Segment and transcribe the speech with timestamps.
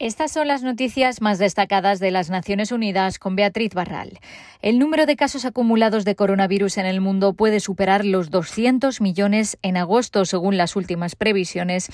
[0.00, 4.20] Estas son las noticias más destacadas de las Naciones Unidas con Beatriz Barral.
[4.62, 9.58] El número de casos acumulados de coronavirus en el mundo puede superar los 200 millones
[9.62, 11.88] en agosto, según las últimas previsiones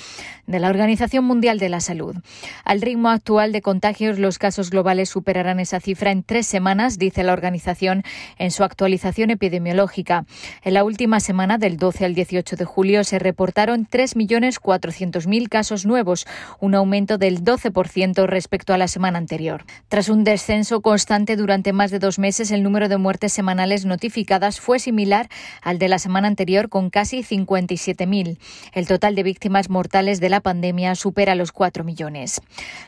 [0.47, 2.17] de la Organización Mundial de la Salud.
[2.63, 7.23] Al ritmo actual de contagios, los casos globales superarán esa cifra en tres semanas, dice
[7.23, 8.03] la organización
[8.37, 10.27] en su actualización epidemiológica.
[10.63, 16.27] En la última semana, del 12 al 18 de julio, se reportaron 3.400.000 casos nuevos,
[16.61, 17.94] un aumento del 12%
[18.27, 19.65] respecto a la semana anterior.
[19.89, 24.61] Tras un descenso constante durante más de dos meses, el número de muertes semanales notificadas
[24.61, 25.29] fue similar
[25.63, 28.39] al de la semana anterior, con casi 57.000.
[28.73, 32.41] El total de víctimas mortales de la pandemia supera los 4 millones.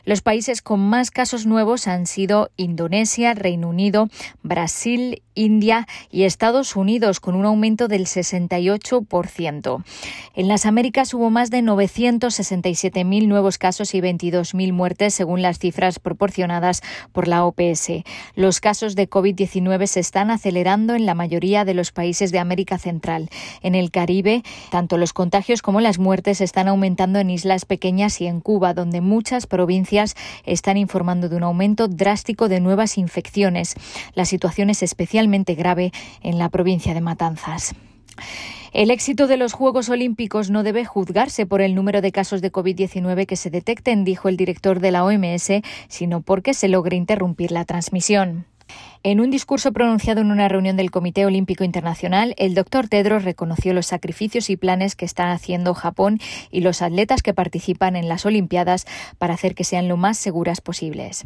[0.03, 4.09] Los países con más casos nuevos han sido Indonesia, Reino Unido,
[4.43, 9.83] Brasil, India y Estados Unidos, con un aumento del 68%.
[10.35, 15.99] En las Américas hubo más de 967.000 nuevos casos y 22.000 muertes según las cifras
[15.99, 18.03] proporcionadas por la OPS.
[18.35, 22.77] Los casos de COVID-19 se están acelerando en la mayoría de los países de América
[22.77, 23.29] Central.
[23.61, 28.27] En el Caribe, tanto los contagios como las muertes están aumentando en islas pequeñas y
[28.27, 33.75] en Cuba, donde muchas provincias están informando de un aumento drástico de nuevas infecciones.
[34.13, 35.91] La situación es especialmente grave
[36.21, 37.75] en la provincia de Matanzas.
[38.77, 42.51] El éxito de los Juegos Olímpicos no debe juzgarse por el número de casos de
[42.51, 47.51] COVID-19 que se detecten, dijo el director de la OMS, sino porque se logre interrumpir
[47.51, 48.45] la transmisión.
[49.01, 53.73] En un discurso pronunciado en una reunión del Comité Olímpico Internacional, el doctor Tedros reconoció
[53.73, 56.19] los sacrificios y planes que están haciendo Japón
[56.51, 58.85] y los atletas que participan en las Olimpiadas
[59.17, 61.23] para hacer que sean lo más seguras posibles.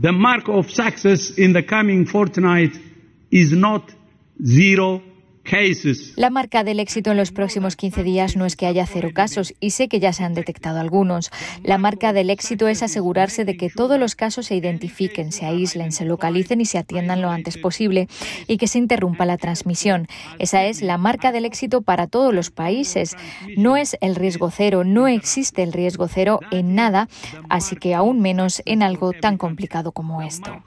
[6.16, 9.54] La marca del éxito en los próximos 15 días no es que haya cero casos,
[9.60, 11.30] y sé que ya se han detectado algunos.
[11.62, 15.92] La marca del éxito es asegurarse de que todos los casos se identifiquen, se aíslen,
[15.92, 18.08] se localicen y se atiendan lo antes posible,
[18.48, 20.08] y que se interrumpa la transmisión.
[20.40, 23.18] Esa es la marca del éxito para todos los países.
[23.58, 27.10] No es el riesgo cero, no existe el riesgo cero en nada,
[27.50, 30.64] así que aún menos en algo tan complicado como esto.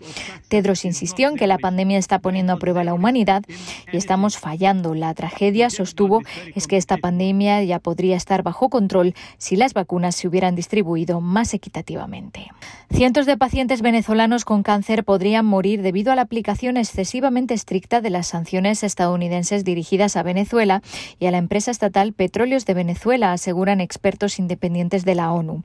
[0.49, 3.45] Tedros insistió en que la pandemia está poniendo a prueba la humanidad
[3.91, 6.23] y estamos fallando la tragedia, sostuvo,
[6.55, 11.21] es que esta pandemia ya podría estar bajo control si las vacunas se hubieran distribuido
[11.21, 12.49] más equitativamente.
[12.91, 18.11] Cientos de pacientes venezolanos con cáncer podrían morir debido a la aplicación excesivamente estricta de
[18.11, 20.83] las sanciones estadounidenses dirigidas a Venezuela
[21.19, 25.63] y a la empresa estatal Petróleos de Venezuela, aseguran expertos independientes de la ONU.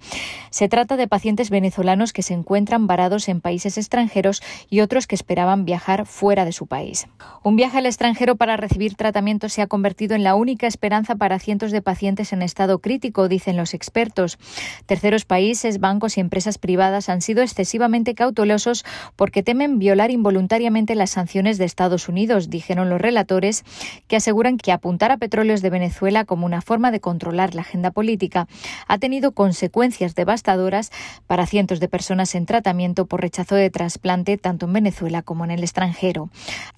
[0.49, 5.15] Se trata de pacientes venezolanos que se encuentran varados en países extranjeros y otros que
[5.15, 7.07] esperaban viajar fuera de su país.
[7.43, 11.39] Un viaje al extranjero para recibir tratamiento se ha convertido en la única esperanza para
[11.39, 14.37] cientos de pacientes en estado crítico, dicen los expertos.
[14.85, 21.11] Terceros países, bancos y empresas privadas han sido excesivamente cautelosos porque temen violar involuntariamente las
[21.11, 23.63] sanciones de Estados Unidos, dijeron los relatores,
[24.07, 27.91] que aseguran que apuntar a petróleos de Venezuela como una forma de controlar la agenda
[27.91, 28.47] política
[28.87, 30.91] ha tenido consecuencias devastadoras
[31.25, 35.51] para cientos de personas en tratamiento por rechazo de trasplante tanto en Venezuela como en
[35.51, 36.29] el extranjero.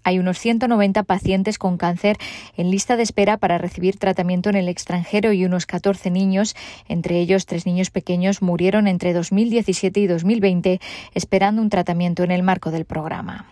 [0.03, 2.10] Hay unos 190 pacientes con cáncer
[2.57, 6.55] en lista de espera para recibir tratamiento en el extranjero y unos 14 niños,
[6.87, 10.79] entre ellos tres niños pequeños, murieron entre 2017 y 2020
[11.13, 13.45] esperando un tratamiento en el marco del programa.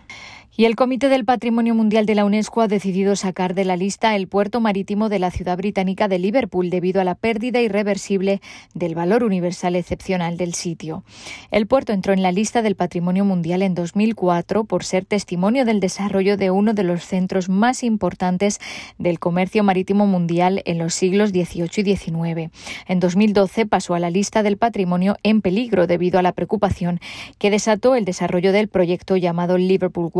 [0.56, 4.16] Y el Comité del Patrimonio Mundial de la UNESCO ha decidido sacar de la lista
[4.16, 8.40] el puerto marítimo de la ciudad británica de Liverpool debido a la pérdida irreversible
[8.74, 11.04] del valor universal excepcional del sitio.
[11.52, 15.78] El puerto entró en la lista del Patrimonio Mundial en 2004 por ser testimonio del
[15.78, 18.60] desarrollo de uno de los centros más importantes
[18.98, 22.50] del comercio marítimo mundial en los siglos XVIII y XIX.
[22.88, 26.98] En 2012 pasó a la lista del patrimonio en peligro debido a la preocupación
[27.38, 30.10] que desató el desarrollo del proyecto llamado Liverpool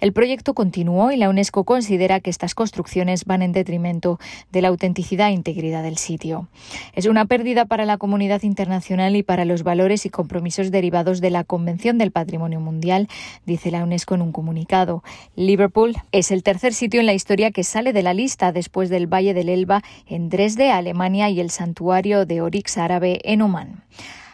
[0.00, 4.18] El proyecto continuó y la UNESCO considera que estas construcciones van en detrimento
[4.52, 6.48] de la autenticidad e integridad del sitio.
[6.94, 11.30] Es una pérdida para la comunidad internacional y para los valores y compromisos derivados de
[11.30, 13.08] la Convención del Patrimonio Mundial,
[13.46, 15.02] dice la UNESCO en un comunicado.
[15.36, 19.06] Liverpool es el tercer sitio en la historia que sale de la lista después del
[19.06, 23.84] Valle del Elba en Dresde, Alemania, y el santuario de Orix árabe en Omán.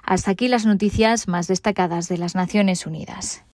[0.03, 3.43] Hasta aquí las noticias más destacadas de las Naciones Unidas.